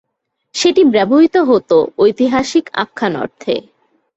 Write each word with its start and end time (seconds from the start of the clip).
সেটি 0.55 0.81
ব্যবহৃত 0.85 1.35
হত 1.49 1.71
ঐতিহাসিক 1.97 2.65
আখ্যান 2.75 3.13
অর্থে। 3.15 3.55